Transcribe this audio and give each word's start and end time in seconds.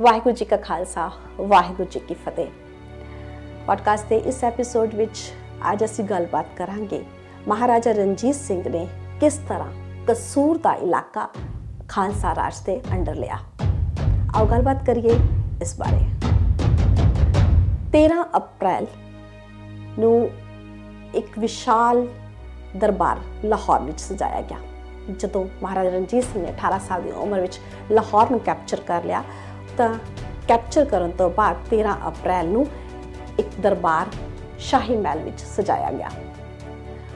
ਵਾਹਿਗੁਰੂ 0.00 0.34
ਜੀ 0.36 0.44
ਕਾ 0.44 0.56
ਖਾਲਸਾ, 0.56 1.10
ਵਾਹਿਗੁਰੂ 1.40 1.88
ਜੀ 1.90 2.00
ਕੀ 2.00 2.14
ਫਤਿਹ। 2.14 2.46
ਪੋਡਕਾਸਟ 3.66 4.08
ਦੇ 4.08 4.16
ਇਸ 4.30 4.42
ਐਪੀਸੋਡ 4.44 4.94
ਵਿੱਚ 4.94 5.18
ਅੱਜ 5.72 5.84
ਅਸੀਂ 5.84 6.04
ਗੱਲਬਾਤ 6.04 6.46
ਕਰਾਂਗੇ 6.56 7.02
ਮਹਾਰਾਜਾ 7.48 7.92
ਰਣਜੀਤ 7.92 8.34
ਸਿੰਘ 8.34 8.62
ਨੇ 8.68 8.86
ਕਿਸ 9.20 9.38
ਤਰ੍ਹਾਂ 9.48 9.70
ਕਸੂਰ 10.08 10.58
ਦਾ 10.58 10.74
ਇਲਾਕਾ 10.74 11.28
ਖਾਲਸਾ 11.88 12.34
ਰਾਜ 12.34 12.60
ਦੇ 12.66 12.80
ਅੰਡਰ 12.92 13.14
ਲਿਆ। 13.14 13.38
ਆਓ 14.34 14.46
ਗੱਲਬਾਤ 14.46 14.84
ਕਰੀਏ 14.86 15.16
ਇਸ 15.62 15.74
ਬਾਰੇ। 15.78 16.04
13 17.92 18.22
ਅਪ੍ਰੈਲ 18.36 18.86
ਨੂੰ 19.98 20.30
ਇੱਕ 21.14 21.38
ਵਿਸ਼ਾਲ 21.38 22.06
ਦਰਬਾਰ 22.76 23.20
ਲਾਹੌਰ 23.44 23.80
ਵਿੱਚ 23.80 24.00
ਸਜਾਇਆ 24.00 24.40
ਗਿਆ, 24.42 24.58
ਜਦੋਂ 25.10 25.46
ਮਹਾਰਾਜਾ 25.62 25.90
ਰਣਜੀਤ 25.90 26.24
ਸਿੰਘ 26.24 26.42
ਨੇ 26.42 26.52
18 26.52 26.78
ਸਾਲ 26.88 27.02
ਦੀ 27.02 27.10
ਉਮਰ 27.16 27.40
ਵਿੱਚ 27.40 27.60
ਲਾਹੌਰ 27.90 28.30
ਨੂੰ 28.30 28.40
ਕੈਪਚਰ 28.40 28.80
ਕਰ 28.86 29.04
ਲਿਆ। 29.04 29.24
ਤਾਂ 29.76 29.94
ਕੈਪਚਰ 30.48 30.84
ਕਰਨ 30.84 31.10
ਤੋਂ 31.10 31.30
ਬਾਅਦ 31.30 31.56
13 31.70 31.96
ਅਪ੍ਰੈਲ 32.08 32.48
ਨੂੰ 32.48 32.66
ਇੱਕ 33.38 33.48
ਦਰਬਾਰ 33.60 34.06
ਸ਼ਾਹੀ 34.58 34.96
ਮਹਿਲ 34.96 35.22
ਵਿੱਚ 35.22 35.40
ਸਜਾਇਆ 35.40 35.90
ਗਿਆ। 35.92 36.10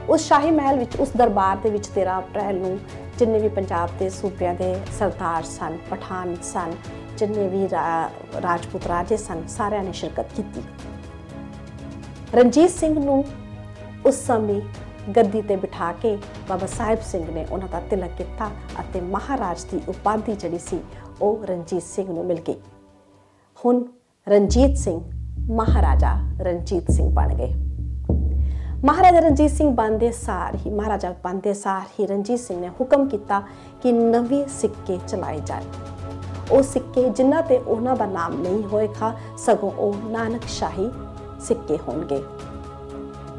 ਉਸ 0.09 0.21
ਸ਼ਾਹੀ 0.21 0.51
ਮਹਿਲ 0.51 0.79
ਵਿੱਚ, 0.79 0.97
ਉਸ 0.97 1.11
ਦਰਬਾਰ 1.17 1.57
ਦੇ 1.57 1.71
ਵਿੱਚ 1.71 1.87
13 1.89 2.19
ਅਪ੍ਰੈਲ 2.19 2.57
ਨੂੰ 2.57 2.79
ਜਿੰਨੇ 3.19 3.39
ਵੀ 3.39 3.49
ਪੰਜਾਬ 3.49 3.91
ਦੇ 3.99 4.09
ਸੂਬਿਆਂ 4.11 4.55
ਦੇ 4.55 4.75
ਸਰਦਾਰ 4.99 5.43
ਸਨ, 5.43 5.77
ਪਠਾਨ 5.91 6.35
ਸਨ, 6.43 6.73
ਜਿੰਨੇ 7.19 7.49
ਵੀ 7.49 7.69
ਰਾਜਪੂਤ 8.43 8.87
ਰਾਜੇ 8.87 9.17
ਸਨ, 9.17 9.47
ਸਾਰਿਆਂ 9.49 9.83
ਨੇ 9.85 9.93
ਸ਼ਿਰਕਤ 9.93 10.33
ਕੀਤੀ। 10.37 10.63
ਰਣਜੀਤ 12.35 12.71
ਸਿੰਘ 12.71 12.99
ਨੂੰ 12.99 13.25
ਉਸ 14.07 14.27
ਸਮੇਂ 14.27 14.61
ਗੱਦੀ 15.17 15.43
ਤੇ 15.43 15.57
ਬਿਠਾ 15.57 15.93
ਕੇ 15.93 16.19
ਬਾਬਾ 16.49 16.67
ਸਾਹਿਬ 16.67 16.99
ਸਿੰਘ 17.01 17.31
ਨੇ 17.31 17.47
ਉਹਨਾਂ 17.53 17.69
ਦਾ 17.69 17.81
ਤਿਲਕ 17.81 18.11
ਕੀਤਾ 18.19 18.51
ਅਤੇ 18.81 19.01
ਮਹਾਰਾਜ 19.01 19.65
ਦੀ 19.65 19.81
ਉਪਾਧੀ 19.89 20.35
ਜਿਹੜੀ 20.35 20.59
ਸੀ, 20.59 20.81
ਉਹ 21.23 21.47
ਰਣਜੀਤ 21.47 21.83
ਸਿੰਘ 21.83 22.15
ਨੂੰ 22.15 22.27
ਮਿਲ 22.27 22.41
ਗਈ। 22.49 22.57
ਹੁਣ 23.65 23.85
ਰਣਜੀਤ 24.29 24.77
ਸਿੰਘ 24.77 25.01
ਮਹਾਰਾਜਾ 25.51 26.15
ਰਣਜੀਤ 26.41 26.91
ਸਿੰਘ 26.91 27.15
ਬਣ 27.15 27.35
ਗਏ। 27.35 27.55
ਮਹਾਰਾਜਾ 28.85 29.21
ਰਣਜੀਤ 29.21 29.51
ਸਿੰਘ 29.51 29.75
ਬੰਦੇ 29.75 30.13
ਸਾਰ 30.13 30.57
ਹੀ, 30.57 30.71
ਮਹਾਰਾਜਾ 30.71 31.15
ਬੰਦੇ 31.25 31.55
ਸਾਰ 31.55 31.83
ਹੀ 32.01 32.07
ਰਣਜੀਤ 32.07 32.41
ਸਿੰਘ 32.41 32.61
ਨੇ 32.61 32.69
ਹੁਕਮ 32.69 33.09
ਕੀਤਾ 33.09 33.43
ਕਿ 33.83 33.93
ਨਵੇਂ 33.93 34.49
ਸਿੱਕੇ 34.49 34.99
ਚਲਾਏ 35.09 35.41
ਜਾਣ। 35.47 35.63
ਉਹ 36.51 36.63
ਸਿੱਕੇ 36.63 37.09
ਜਿਨ੍ਹਾਂ 37.09 37.43
ਤੇ 37.43 37.59
ਉਹਨਾਂ 37.59 37.97
ਦਾ 37.97 38.07
ਨਾਮ 38.07 38.41
ਨਹੀਂ 38.43 38.63
ਹੋਏਗਾ, 38.63 39.15
ਸਗੋਂ 39.39 39.71
ਉਹ 39.71 40.11
ਨਾਨਕ 40.11 40.43
ਸ਼ਾਹੀ 40.49 40.91
ਸਿੱਕੇ 41.41 41.79
ਹੋਣਗੇ। 41.89 42.23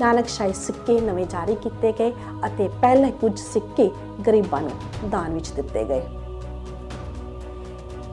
ਨਾਨਕ 0.02 0.28
ਸ਼ਾਹੀ 0.28 0.54
ਸਿੱਕੇ 0.54 1.00
ਨਵੇਂ 1.02 1.26
ਜਾਰੀ 1.26 1.56
ਕੀਤੇ 1.56 1.92
ਗਏ 2.00 2.14
ਅਤੇ 2.46 2.68
ਪਹਿਲੇ 2.82 3.12
ਕੁਝ 3.12 3.38
ਸਿੱਕੇ 3.40 3.90
ਗਰੀਬਾਂ 4.28 4.62
ਨੂੰ 4.62 5.10
ਦਾਨ 5.10 5.34
ਵਿੱਚ 5.34 5.52
ਦਿੱਤੇ 5.52 5.84
ਗਏ। 5.84 6.02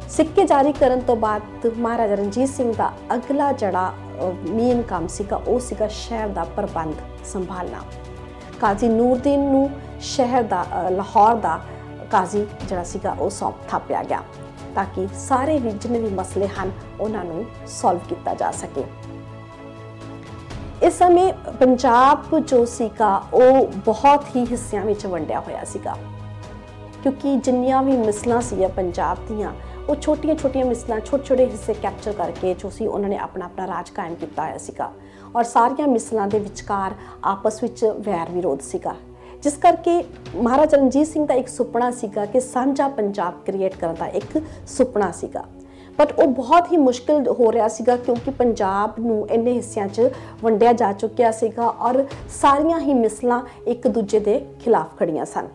ਸਿੱਕੇ 0.08 0.44
ਜਾਰੀ 0.44 0.72
ਕਰਨ 0.72 1.00
ਤੋਂ 1.00 1.16
ਬਾਅਦ 1.16 1.66
ਮਹਾਰਾਜਾ 1.76 2.14
ਰਣਜੀਤ 2.14 2.48
ਸਿੰਘ 2.48 2.72
ਦਾ 2.74 2.92
ਅਗਲਾ 3.14 3.50
ਜੜਾ 3.52 3.92
ਮੇਨ 4.50 4.82
ਕੰਮ 4.82 5.06
ਸੀਗਾ, 5.06 5.36
ਉਹ 5.38 5.58
ਸੀਗਾ 5.60 5.88
ਸ਼ਹਿਰ 5.88 6.28
ਦਾ 6.28 6.44
ਪ੍ਰਬੰਧ 6.56 6.94
ਸੰਭਾਲਣਾ। 7.24 7.82
ਕਾਜ਼ੀ 8.60 8.88
ਨੂਰਦੀਨ 8.88 9.40
ਨੂੰ 9.52 9.68
ਸ਼ਹਿਰ 10.02 10.42
ਦਾ 10.44 10.64
ਲਾਹੌਰ 10.90 11.34
ਦਾ 11.36 11.60
ਕਾਜ਼ੀ 12.10 12.46
ਜਿਹੜਾ 12.68 12.84
ਸੀਗਾ, 12.84 13.16
ਉਹ 13.20 13.30
ਸੌਂਪ 13.30 13.68
ਥਾਪਿਆ 13.68 14.02
ਗਿਆ 14.02 14.22
ਤਾਂ 14.74 14.84
ਕਿ 14.94 15.06
ਸਾਰੇ 15.18 15.58
ਵੀ 15.58 15.70
ਜਿੰਨੇ 15.72 15.98
ਵੀ 16.00 16.10
ਮਸਲੇ 16.14 16.48
ਹਨ, 16.48 16.70
ਉਹਨਾਂ 17.00 17.24
ਨੂੰ 17.24 17.44
ਸੋਲਵ 17.68 18.00
ਕੀਤਾ 18.08 18.34
ਜਾ 18.34 18.50
ਸਕੇ। 18.52 18.84
ਇਸ 20.82 20.98
ਸਮੇਂ 20.98 21.32
ਪੰਜਾਬ 21.60 22.38
ਜੋ 22.38 22.64
ਸੀਗਾ, 22.64 23.22
ਉਹ 23.34 23.66
ਬਹੁਤ 23.66 24.24
ਹੀ 24.36 24.44
ਹਿੱਸਿਆਂ 24.44 24.84
ਵਿੱਚ 24.84 25.06
ਵੰਡਿਆ 25.06 25.40
ਹੋਇਆ 25.40 25.64
ਸੀਗਾ। 25.64 25.96
ਕਿਉਂਕਿ 27.02 27.36
ਜਿੰਨੀਆਂ 27.36 27.82
ਵੀ 27.82 27.96
ਮਿਸਲਾਂ 27.96 28.40
ਸੀਆਂ 28.40 28.68
ਪੰਜਾਬ 28.68 29.18
ਦੀਆਂ, 29.28 29.52
ਉਹ 29.88 29.96
ਛੋਟੀਆਂ-ਛੋਟੀਆਂ 29.96 30.64
ਮਿਸਲਾਂ, 30.64 31.00
ਛੋਟੇ-ਛੋਟੇ 31.00 31.46
ਹਿੱਸੇ 31.46 31.74
ਕੈਪਚਰ 31.74 32.12
ਕਰਕੇ 32.12 32.54
ਜੋ 32.54 32.70
ਸੀ 32.70 32.86
ਉਹਨਾਂ 32.86 33.08
ਨੇ 33.08 33.18
ਆਪਣਾ 33.18 33.44
ਆਪਣਾ 33.44 33.66
ਰਾਜ 33.66 33.90
ਕਾਇਮ 33.90 34.14
ਕੀਤਾ 34.14 34.44
ਹੋਇਆ 34.44 34.58
ਸੀਗਾ। 34.58 34.92
ਔਰ 35.36 35.44
ਸਾਰੀਆਂ 35.44 35.88
ਮਿਸਲਾਂ 35.88 36.28
ਦੇ 36.28 36.38
ਵਿਚਕਾਰ 36.38 36.94
ਆਪਸ 37.24 37.62
ਵਿੱਚ 37.62 37.84
ਵੈਰ 37.84 38.30
ਵਿਰੋਧ 38.30 38.60
ਸੀਗਾ। 38.60 38.94
ਜਿਸ 39.42 39.56
ਕਰਕੇ 39.56 40.04
ਮਹਾਰਾਜਾ 40.36 40.76
ਰਣਜੀਤ 40.76 41.06
ਸਿੰਘ 41.06 41.26
ਦਾ 41.26 41.34
ਇੱਕ 41.34 41.48
ਸੁਪਨਾ 41.48 41.90
ਸੀਗਾ 41.90 42.24
ਕਿ 42.26 42.40
ਸਾਂਝਾ 42.40 42.88
ਪੰਜਾਬ 42.88 43.34
ਕ੍ਰੀਏਟ 43.46 43.76
ਕਰਨ 43.76 43.94
ਦਾ 43.94 44.06
ਇੱਕ 44.06 44.42
ਸੁਪਨਾ 44.66 45.10
ਸੀਗਾ। 45.10 45.44
ਬਟ 45.98 46.12
ਉਹ 46.12 46.26
ਬਹੁਤ 46.28 46.72
ਹੀ 46.72 46.76
ਮੁਸ਼ਕਿਲ 46.76 47.28
ਹੋ 47.38 47.50
ਰਿਹਾ 47.52 47.68
ਸੀਗਾ 47.68 47.96
ਕਿਉਂਕਿ 47.96 48.30
ਪੰਜਾਬ 48.30 48.98
ਨੂੰ 49.00 49.26
ਇੰਨੇ 49.30 49.52
ਹਿੱਸਿਆਂ 49.52 49.86
'ਚ 49.88 50.10
ਵੰਡਿਆ 50.42 50.72
ਜਾ 50.72 50.92
ਚੁੱਕਿਆ 50.92 51.30
ਸੀਗਾ 51.30 51.66
ਔਰ 51.68 52.04
ਸਾਰੀਆਂ 52.40 52.78
ਹੀ 52.80 52.94
ਮਿਸਲਾਂ 52.94 53.40
ਇੱਕ 53.66 53.88
ਦੂਜੇ 53.88 54.18
ਦੇ 54.20 54.38
ਖਿਲਾਫ 54.64 54.98
ਖੜੀਆਂ 54.98 55.24
ਸਨ। 55.24 55.48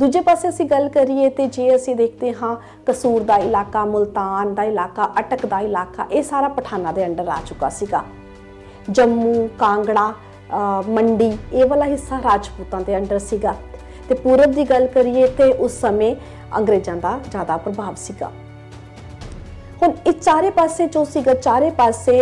ਦੂਜੇ 0.00 0.20
ਪਾਸੇ 0.20 0.48
ਅਸੀਂ 0.48 0.66
ਗੱਲ 0.66 0.88
ਕਰੀਏ 0.88 1.28
ਤੇ 1.30 1.46
ਜੇ 1.46 1.74
ਅਸੀਂ 1.74 1.94
ਦੇਖਦੇ 1.96 2.32
ਹਾਂ 2.42 2.54
ਕਸੂਰ 2.86 3.22
ਦਾ 3.22 3.36
ਇਲਾਕਾ, 3.36 3.84
ਮੁਲਤਾਨ 3.84 4.54
ਦਾ 4.54 4.64
ਇਲਾਕਾ, 4.64 5.08
ਅਟਕ 5.20 5.46
ਦਾ 5.46 5.60
ਇਲਾਕਾ, 5.60 6.06
ਇਹ 6.12 6.22
ਸਾਰਾ 6.22 6.48
ਪਠਾਨਾ 6.48 6.92
ਦੇ 6.92 7.06
ਅੰਡਰ 7.06 7.28
ਆ 7.28 7.38
ਚੁੱਕਾ 7.46 7.68
ਸੀਗਾ। 7.68 8.02
ਜੰਮੂ, 8.90 9.48
ਕਾਂਗੜਾ 9.58 10.12
ਮੰਡੀ, 10.88 11.32
ਇਹ 11.52 11.66
ਵਾਲਾ 11.66 11.84
ਹਿੱਸਾ 11.84 12.20
ਰਾਜਪੂਤਾਂ 12.24 12.80
ਦੇ 12.80 12.96
ਅੰਡਰ 12.96 13.18
ਸੀਗਾ। 13.20 13.54
ਤੇ 14.08 14.14
ਪੂਰਬ 14.14 14.52
ਦੀ 14.52 14.64
ਗੱਲ 14.64 14.86
ਕਰੀਏ 14.86 15.26
ਤੇ 15.28 15.52
ਉਸ 15.52 15.80
ਸਮੇਂ 15.80 16.14
ਅੰਗਰੇਜ਼ਾਂ 16.56 16.96
ਦਾ 16.96 17.18
ਜ਼ਿਆਦਾ 17.30 17.56
ਪ੍ਰਭਾਵ 17.56 17.94
ਸੀਗਾ। 17.96 18.30
ਹੁਣ 19.82 19.92
ਇਹ 20.06 20.12
ਚਾਰੇ 20.12 20.50
ਪਾਸੇ 20.50 20.86
ਜੋ 20.86 21.04
ਸੀਗਾ, 21.04 21.34
ਚਾਰੇ 21.34 21.70
ਪਾਸੇ 21.70 22.16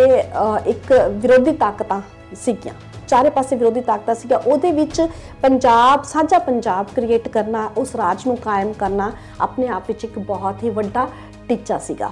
ਇੱਕ 0.67 0.91
ਵਿਰੋਧੀ 1.11 1.51
ਤਾਕਤਾਂ 1.51 2.01
ਸੀਗੀਆਂ। 2.35 2.73
ਚਾਰੇ 3.07 3.29
ਪਾਸੇ 3.29 3.55
ਵਿਰੋਧੀ 3.55 3.81
ਤਾਕਤਾਂ 3.81 4.15
ਸੀਗਾ 4.15 4.37
ਉਹਦੇ 4.37 4.71
ਵਿੱਚ 4.71 5.01
ਪੰਜਾਬ, 5.41 6.03
ਸਾਂਝਾ 6.03 6.39
ਪੰਜਾਬ 6.39 6.87
ਕ੍ਰੀਏਟ 6.95 7.27
ਕਰਨਾ, 7.27 7.69
ਉਸ 7.77 7.95
ਰਾਜ 7.95 8.25
ਨੂੰ 8.27 8.35
ਕਾਇਮ 8.37 8.73
ਕਰਨਾ 8.73 9.11
ਆਪਣੇ 9.41 9.67
ਆਪ 9.67 9.83
ਵਿੱਚ 9.87 10.03
ਇੱਕ 10.03 10.19
ਬਹੁਤ 10.19 10.63
ਹੀ 10.63 10.69
ਵੱਡਾ 10.69 11.07
ਟੀਚਾ 11.49 11.77
ਸੀਗਾ। 11.77 12.11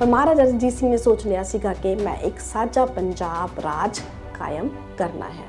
ਪਰ 0.00 0.06
ਮਹਾਰਾਜਾ 0.06 0.42
ਰਣਜੀਤ 0.42 0.72
ਸਿੰਘ 0.72 0.90
ਨੇ 0.90 0.96
ਸੋਚ 0.96 1.26
ਲਿਆ 1.26 1.42
ਸੀਗਾ 1.42 1.72
ਕਿ 1.72 1.94
ਮੈਂ 1.96 2.16
ਇੱਕ 2.24 2.38
ਸਾਂਝਾ 2.40 2.84
ਪੰਜਾਬ 2.86 3.58
ਰਾਜ 3.64 4.00
ਕਾਇਮ 4.38 4.68
ਕਰਨਾ 4.98 5.28
ਹੈ। 5.28 5.46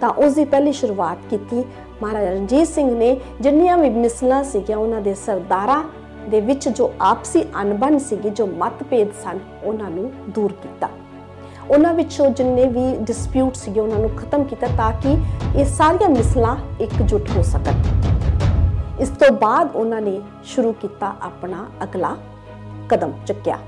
ਤਾਂ 0.00 0.08
ਉਸ 0.10 0.34
ਦੀ 0.34 0.44
ਪਹਿਲੀ 0.44 0.72
ਸ਼ੁਰੂਆਤ 0.72 1.18
ਕੀਤੀ 1.30 1.64
ਮਹਾਰਾਜਾ 2.02 2.30
ਰਣਜੀਤ 2.30 2.68
ਸਿੰਘ 2.68 2.90
ਨੇ। 2.90 3.16
ਜਿੰਨੀਆਂ 3.40 3.76
ਵੀ 3.78 3.90
ਮਿਸਲਾਂ 3.90 4.42
ਸੀਗੀਆਂ, 4.44 4.78
ਉਹਨਾਂ 4.78 5.00
ਦੇ 5.00 5.14
ਸਰਦਾਰਾਂ 5.14 5.82
ਦੇ 6.28 6.40
ਵਿੱਚ 6.40 6.68
ਜੋ 6.68 6.92
ਆਪਸੀ 7.00 7.42
ਅਨਬਨ 7.62 7.98
ਸੀਗੀ, 7.98 8.30
ਜੋ 8.30 8.46
ਮਤਭੇਦ 8.46 9.12
ਸਨ, 9.24 9.38
ਉਹਨਾਂ 9.64 9.90
ਨੂੰ 9.90 10.10
ਦੂਰ 10.28 10.52
ਕੀਤਾ। 10.52 10.88
ਉਹਨਾਂ 11.70 11.94
ਵਿੱਚੋਂ 11.94 12.30
ਜਿੰਨੇ 12.30 12.64
ਵੀ 12.64 12.96
ਡਿਸਪਿਊਟ 12.96 13.54
ਸੀਗੇ, 13.54 13.80
ਉਹਨਾਂ 13.80 13.98
ਨੂੰ 13.98 14.10
ਖਤਮ 14.16 14.44
ਕੀਤਾ 14.44 14.66
ਤਾਂ 14.66 14.92
ਕਿ 14.92 15.16
ਇਹ 15.60 15.64
ਸਾਰੀਆਂ 15.64 16.08
ਮਿਸਲਾਂ 16.08 16.56
ਇਕਜੁੱਟ 16.80 17.30
ਹੋ 17.36 17.42
ਸਕਣ। 17.42 17.82
ਇਸ 19.00 19.08
ਤੋਂ 19.08 19.30
ਬਾਅਦ 19.32 19.76
ਉਹਨਾਂ 19.76 20.00
ਨੇ 20.00 20.20
ਸ਼ੁਰੂ 20.44 20.72
ਕੀਤਾ 20.72 21.14
ਆਪਣਾ 21.22 21.66
ਅਗਲਾ 21.84 22.16
ਕਦਮ 22.88 23.12
ਚੱਕਿਆ। 23.26 23.58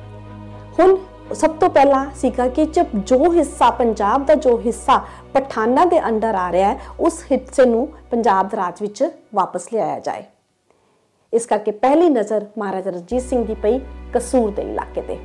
ਹੁਣ 0.78 0.96
ਸਭ 1.34 1.50
ਤੋਂ 1.50 1.68
ਪਹਿਲਾਂ 1.70 2.04
ਸੀਗਾ 2.16 2.48
ਕਿ 2.48 2.64
ਜਬ 2.64 2.86
ਜੋ 2.96 3.32
ਹਿੱਸਾ 3.32 3.70
ਪੰਜਾਬ 3.70 4.24
ਦਾ 4.26 4.34
ਜੋ 4.34 4.58
ਹਿੱਸਾ 4.58 5.00
ਪਠਾਨਾ 5.34 5.84
ਦੇ 5.84 6.00
ਅੰਡਰ 6.08 6.34
ਆ 6.34 6.50
ਰਿਹਾ 6.52 6.68
ਹੈ, 6.68 6.80
ਉਸ 7.00 7.24
ਹਿੱਸੇ 7.32 7.64
ਨੂੰ 7.64 7.88
ਪੰਜਾਬ 8.10 8.48
ਦੇ 8.48 8.56
ਰਾਜ 8.56 8.82
ਵਿੱਚ 8.82 9.04
ਵਾਪਸ 9.34 9.68
ਲਿਆਇਆ 9.72 9.98
ਜਾਏ। 10.00 10.24
ਇਸ 11.32 11.46
ਕਰਕੇ 11.46 11.70
ਪਹਿਲੀ 11.70 12.08
ਨਜ਼ਰ 12.08 12.44
ਮਹਾਰਾਜਾ 12.58 12.90
ਰਣਜੀਤ 12.90 13.22
ਸਿੰਘ 13.22 13.44
ਦੀ 13.46 13.54
ਪਈ 13.54 13.80
ਕਸੂਰ 14.14 14.50
ਦੇ 14.50 14.62
ਇਲਾਕੇ 14.62 15.02
ਤੇ। 15.02 15.18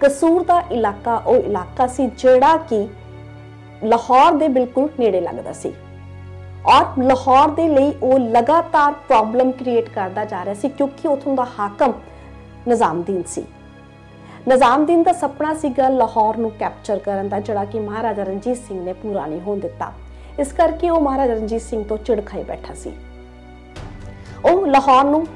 ਕਸੂਰ 0.00 0.44
ਦਾ 0.44 0.62
ਇਲਾਕਾ 0.72 1.16
ਉਹ 1.16 1.36
ਇਲਾਕਾ 1.36 1.86
ਸੀ 1.86 2.10
ਜਿਹੜਾ 2.18 2.56
ਕਿ 2.56 2.88
ਲਾਹੌਰ 3.84 4.32
ਦੇ 4.32 4.48
ਬਿਲਕੁਲ 4.48 4.88
ਨੇੜੇ 5.00 5.20
ਲੱਗਦਾ 5.20 5.52
ਸੀ। 5.52 5.72
ਔਰ 6.66 7.02
ਲਾਹੌਰ 7.02 7.50
ਦੇ 7.50 7.68
ਲਈ 7.68 7.92
ਉਹ 8.02 8.18
ਲਗਾਤਾਰ 8.18 8.92
ਪ੍ਰੋਬਲਮ 8.92 9.52
ਕ੍ਰੀਏਟ 9.52 9.88
ਕਰਦਾ 9.88 10.24
ਜਾ 10.24 10.44
ਰਿਹਾ 10.44 10.54
ਸੀ 10.54 10.68
ਕਿਉਂਕਿ 10.68 11.08
ਉਥੋਂ 11.08 11.34
ਦਾ 11.34 11.46
ਹਾਕਮ 11.58 11.92
ਨਿਜ਼ਾਮਦੀਨ 12.68 13.22
ਸੀ। 13.22 13.44
ਨਿਜ਼ਾਮਦੀਨ 14.48 15.02
ਦਾ 15.02 15.12
ਸੁਪਨਾ 15.12 15.54
ਸੀਗਾ 15.54 15.88
ਲਾਹੌਰ 15.88 16.36
ਨੂੰ 16.36 16.50
ਕੈਪਚਰ 16.50 16.98
ਕਰਨ 16.98 17.28
ਦਾ 17.28 17.40
ਜਿਹੜਾ 17.40 17.64
ਕਿ 17.64 17.80
ਮਹਾਰਾਜਾ 17.80 18.22
ਰਣਜੀਤ 18.22 18.56
ਸਿੰਘ 18.56 18.84
ਨੇ 18.84 18.92
ਪੂਰਾ 18.92 19.26
ਨਹੀਂ 19.26 19.40
ਹੋਣ 19.40 19.60
ਦਿੱਤਾ। 19.60 19.92
ਇਸ 20.40 20.52
ਕਰਕੇ 20.52 20.90
ਉਹ 20.90 21.00
ਮਹਾਰਾਜਾ 21.00 21.34
ਰਣਜੀਤ 21.34 21.62
ਸਿੰਘ 21.62 21.84
ਤੋਂ 21.84 21.98
ਚਿੜ 21.98 22.20
ਖਾਈ 22.26 22.44
ਬੈਠਾ 22.44 22.74
ਸੀ। 22.74 22.92
ਉਹ 24.44 24.66
ਲਾਹੌਰ 24.66 25.04
ਨੂੰ 25.04 25.26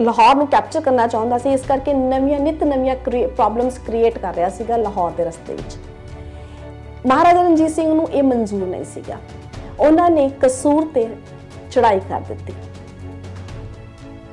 ਲਾਹੌਰ 0.00 0.34
ਨੂੰ 0.36 0.46
ਕੈਪਚਰ 0.46 0.80
ਕਰਨਾ 0.80 1.06
ਚਾਹੁੰਦਾ 1.06 1.38
ਸੀ, 1.38 1.52
ਇਸ 1.52 1.62
ਕਰਕੇ 1.62 1.92
ਨਵੀਆਂ, 1.94 2.38
ਨਿਤ 2.40 2.62
ਨਵੀਆਂ 2.64 2.96
ਪ੍ਰੋਬਲਮਸ 2.96 3.78
ਕ੍ਰੀਏਟ 3.78 4.18
ਕਰ 4.18 4.34
ਰਿਹਾ 4.34 4.48
ਸੀਗਾ 4.48 4.76
ਲਾਹੌਰ 4.76 5.10
ਦੇ 5.10 5.24
ਰਸਤੇ 5.24 5.54
ਵਿੱਚ। 5.54 5.76
ਮਹਾਰਾਜਾ 7.06 7.42
ਰਣਜੀਤ 7.42 7.70
ਸਿੰਘ 7.70 7.92
ਨੂੰ 7.94 8.08
ਇਹ 8.10 8.22
ਮਨਜ਼ੂਰ 8.22 8.66
ਨਹੀਂ 8.66 8.84
ਸੀਗਾ। 8.84 9.16
ਉਹਨਾਂ 9.78 10.10
ਨੇ 10.10 10.28
ਕਸੂਰ 10.42 10.86
ਤੇ 10.94 11.06
ਚੜਾਈ 11.70 12.00
ਕਰ 12.00 12.20
ਦਿੱਤੀ। 12.20 12.52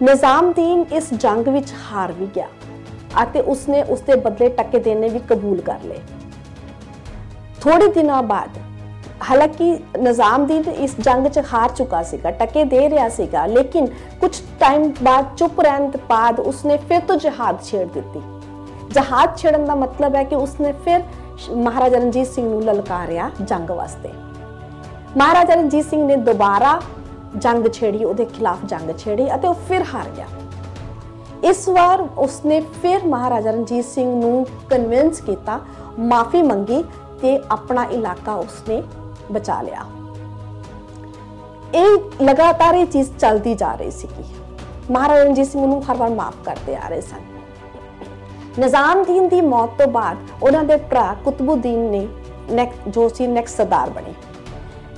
ਨਿਜ਼ਾਮਦੀਨ 0.04 0.86
ਇਸ 0.94 1.14
ਜੰਗ 1.14 1.48
ਵਿੱਚ 1.48 1.74
ਹਾਰ 1.86 2.12
ਵੀ 2.12 2.28
ਗਿਆ 2.36 2.48
ਅਤੇ 3.24 3.42
ਉਸਨੇ 3.42 3.84
ਉਸਦੇ 3.84 4.16
ਬਦਲੇ 4.16 4.50
ਟੱਕੇ 4.50 4.80
ਦੇਣੇ 4.80 5.10
ਵੀ 5.10 5.20
ਕਬੂਲ 5.30 5.62
ਕਰ 5.62 5.84
ਲਏ। 5.84 6.02
ਥੋੜੇ 7.62 7.88
ਦਿਨਾਂ 7.88 8.22
ਬਾਅਦ 8.24 8.58
ਹਾਲਾਂਕਿ 9.22 9.72
ਨਿਜ਼ਾਮਦੀਨ 10.00 10.64
ਇਸ 10.64 10.96
ਜੰਗ 11.00 11.28
'ਚ 11.28 11.42
ਹਾਰ 11.54 11.70
ਚੁੱਕਾ 11.70 12.02
ਸੀਗਾ, 12.04 12.32
ਟਕੇ 12.32 12.64
ਦੇ 12.64 12.90
ਰਿਹਾ 12.90 13.08
ਸੀਗਾ, 13.10 13.46
ਲੇਕਿਨ 13.46 13.88
ਕੁਝ 14.22 14.32
ਟਾਈਮ 14.60 14.92
ਬਾਅਦ 15.04 15.36
ਚੁੱਪ 15.38 15.62
ਰਹਿਣ 15.62 15.90
ਦੇ 15.90 16.00
ਬਾਅਦ 16.10 16.40
ਉਸਨੇ 16.40 16.78
ਫਿਰ 16.90 17.00
ਤੋਂ 17.00 17.16
ਜਹਾਦ 17.16 17.62
ਛੇੜ 17.64 17.88
ਦਿੱਤੀ। 17.88 18.22
ਜਹਾਦ 18.94 19.36
ਛੇੜਨ 19.38 19.66
ਦਾ 19.66 19.76
ਮਤਲਬ 19.76 20.16
ਹੈ 20.16 20.24
ਕਿ 20.24 20.36
ਉਸਨੇ 20.36 20.72
ਫਿਰ 20.86 21.04
ਮਹਾਰਾਜਾ 21.56 21.98
ਰਣਜੀਤ 21.98 22.28
ਸਿੰਘ 22.28 22.48
ਨੂੰ 22.50 22.62
ਲਲਕਾਰਿਆ 22.64 23.30
ਜੰਗ 23.42 23.72
ਵਾਸਤੇ। 23.72 24.12
ਮਹਾਰਾਜਾ 25.18 25.54
ਰਣਜੀਤ 25.54 25.86
ਸਿੰਘ 25.86 26.06
ਨੇ 26.06 26.16
ਦੁਬਾਰਾ 26.16 26.80
ਜੰਗ 27.38 27.68
ਛੇੜੀ, 27.68 28.04
ਉਹਦੇ 28.04 28.26
ਖਿਲਾਫ 28.26 28.66
ਜੰਗ 28.66 28.96
ਛੇੜੀ 28.98 29.28
ਅਤੇ 29.36 29.48
ਉਹ 29.48 29.56
ਫਿਰ 29.68 29.84
ਹਾਰ 29.94 30.10
ਗਿਆ। 30.18 30.28
ਇਸ 31.44 31.68
ਵਾਰ 31.70 32.08
ਉਸਨੇ 32.18 32.60
ਫਿਰ 32.82 33.06
ਮਹਾਰਾਜਾ 33.06 33.52
ਰਣਜੀਤ 33.52 33.86
ਸਿੰਘ 33.86 34.14
ਨੂੰ 34.16 34.46
ਕਨਵਿੰਸ 34.70 35.22
ਕੀਤਾ, 35.22 35.60
ਮਾਫੀ 36.00 36.42
ਮੰਗੀ 36.42 36.84
ਤੇ 37.22 37.38
ਆਪਣਾ 37.52 37.84
ਇਲਾਕਾ 37.92 38.34
ਉਸਨੇ 38.36 38.82
ਬਚਾ 39.32 39.62
ਲਿਆ। 39.62 39.86
ਇਹ 41.76 41.98
ਲਗਾਤਾਰ 42.22 42.74
ਇਹ 42.74 42.86
ਚੀਜ਼ 42.86 43.12
ਚੱਲਦੀ 43.20 43.56
ਜਾ 43.56 43.76
ਰਹੀ 43.76 43.92
ਸੀ 43.92 44.08
ਮਹਾਰਾਜਾ 44.92 45.24
ਰਣਜੀਤ 45.24 45.48
ਸਿੰਘ 45.48 45.66
ਨੂੰ 45.66 45.92
ਹਰ 45.92 45.98
ਵਾਰ 45.98 46.10
ਮਾਫ 46.10 46.34
ਕਰਦੇ 46.46 46.76
ਆ 46.76 46.88
ਰਹੇ 46.88 47.02
ਸਨ। 47.02 47.38
ਨਿਜ਼ਾਮਦੀਨ 48.60 49.28
ਦੀ 49.28 49.42
ਮੌਤ 49.42 49.70
ਤੋਂ 49.78 49.88
ਬਾਅਦ 49.88 50.18
ਉਹਨਾਂ 50.44 50.64
ਦੇ 50.64 50.76
ਭਰਾ 50.76 51.16
ਕੁਤਬੁਦੀਨ 51.26 51.80
ਨੇ 51.80 52.08
ਨੈਕ- 52.52 52.90
ਜੋ 52.90 53.10
ਸੀ 53.10 53.28
ਨੈਕਸਟ 53.28 53.58
ਸਰਦਾਰ 53.58 53.90
ਬਣੇ। 53.90 54.14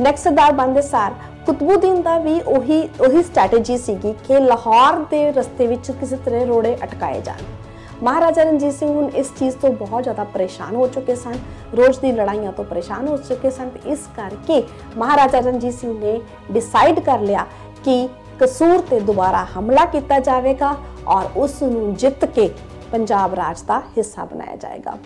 ਨੈਕਸਟ 0.02 0.24
ਸਰਦਾਰ 0.24 0.52
ਬਣਦੇ 0.52 0.82
ਸਾਰ 0.82 1.12
ਕੁਤਬੁਦੀਨ 1.46 2.02
ਦਾ 2.02 2.18
ਵੀ 2.18 2.42
ਉਹੀ 2.42 2.82
ਉਹੀ 2.82 3.24
ਸਟ੍ਰੈਟੇਜੀ 3.24 3.78
ਸੀਗੀ 3.78 4.14
ਕਿ 4.14 4.40
ਲਾਹੌਰ 4.40 4.94
ਦੇ 4.94 5.32
ਰਸਤੇ 5.32 5.68
ਵਿੱਚ 5.68 5.92
ਕਿਸੇ 5.92 6.16
ਤਰ੍ਹਾਂ 6.16 6.46
ਰੋੜੇ 6.46 6.78
ਅਟਕਾਏ 6.84 7.22
ਜਾਣ। 7.22 7.59
ਮਹਾਰਾਜਾ 8.04 8.44
ਰਣਜੀਤ 8.44 8.74
ਸਿੰਘ 8.74 8.90
ਹੁਣ 8.90 9.10
ਇਸ 9.16 9.32
ਚੀਜ਼ 9.40 9.56
ਤੋਂ 9.56 9.70
ਬਹੁਤ 9.70 10.04
ਜ਼ਿਆਦਾ 10.04 10.24
ਪਰੇਸ਼ਾਨ 10.24 10.76
ਹੋ 10.76 10.88
ਚੁੱਕੇ 10.88 11.16
ਸਨ, 11.16 11.34
ਰੋਜ਼ 11.78 12.00
ਦੀ 12.00 12.12
ਲੜਾਈਆਂ 12.12 12.52
ਤੋਂ 12.52 12.64
ਪਰੇਸ਼ਾਨ 12.66 13.08
ਹੋ 13.08 13.18
ਚੁੱਕੇ 13.18 13.50
ਸਨ, 13.52 13.70
ਤੇ 13.70 13.92
ਇਸ 13.92 14.08
ਕਰਕੇ 14.16 14.64
ਮਹਾਰਾਜਾ 14.98 15.40
ਰਣਜੀਤ 15.40 15.74
ਸਿੰਘ 15.74 15.94
ਨੇ 16.00 16.20
ਡਿਸਾਈਡ 16.52 17.00
ਕਰ 17.00 17.20
ਲਿਆ 17.20 17.46
ਕਿ 17.84 18.08
ਕਸੂਰ 18.42 18.82
ਤੇ 18.82 19.00
ਦੁਬਾਰਾ 19.00 19.46
ਹਮਲਾ 19.58 19.86
ਕੀਤਾ 19.86 20.20
ਜਾਵੇਗਾ 20.20 20.76
ਔਰ 21.08 21.30
ਉਸ 21.36 21.62
ਨੂੰ 21.64 21.94
ਜਿੱਤ 21.96 22.26
ਕੇ 22.26 22.50
ਪੰਜਾਬ 22.92 23.34
ਰਾਜ 23.34 23.62
ਦਾ 23.62 23.80
ਹਿੱਸਾ 23.98 24.26
ਬਣਾਇਆ 24.26 24.56
ਜਾਏਗਾ। 24.56 24.98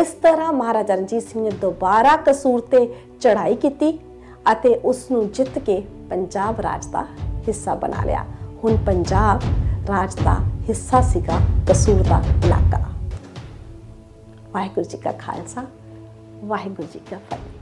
ਇਸ 0.00 0.08
ਤਰ੍ਹਾਂ 0.22 0.52
ਮਹਾਰਾਜਾ 0.52 0.94
ਰਣਜੀਤ 0.94 1.22
ਸਿੰਘ 1.22 1.42
ਨੇ 1.42 1.50
ਦੁਬਾਰਾ 1.60 2.16
ਕਸੂਰ 2.26 2.60
ਤੇ 2.60 2.86
ਚੜ੍ਹਾਈ 3.20 3.54
ਕੀਤੀ 3.54 3.98
ਅਤੇ 4.52 4.74
ਉਸ 4.84 5.10
ਨੂੰ 5.10 5.30
ਜਿੱਤ 5.30 5.58
ਕੇ 5.58 5.82
ਪੰਜਾਬ 6.10 6.60
ਰਾਜ 6.60 6.86
ਦਾ 6.86 7.06
ਹਿੱਸਾ 7.48 7.74
ਬਣਾ 7.74 8.04
ਲਿਆ। 8.04 8.24
ਹੁਣ 8.64 8.76
ਪੰਜਾਬ 8.76 9.42
ਰਾਜ 9.88 10.14
ਦਾ 10.24 10.38
ਹਿੱਸਾ 10.68 11.00
ਸੀਗਾ 11.02 11.38
ਕਸੂਰ 11.68 12.02
ਦਾ 12.02 12.22
ਇਲਾਕਾ। 12.44 12.78
ਵਾਹਿਗੁਰੂ 14.52 14.88
ਜੀ 14.88 14.98
ਕਾ 14.98 15.12
ਖਾਲਸਾ 15.12 15.64
ਵਾਹਿਗੁਰੂ 16.44 16.88
ਜੀ 16.92 16.98
ਕੀ 16.98 17.16
ਫਤਿਹ। 17.16 17.55